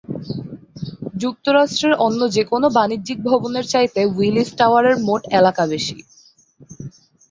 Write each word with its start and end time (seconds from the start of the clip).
যুক্তরাষ্ট্রের 1.21 1.93
অন্য 2.05 2.21
যেকোন 2.35 2.63
বাণিজ্যিক 2.77 3.17
ভবনের 3.29 3.65
চাইতে 3.73 4.01
উইলিস 4.13 4.49
টাওয়ারের 4.59 4.95
মোট 5.07 5.21
এলাকা 5.39 5.63
বেশি। 5.73 5.97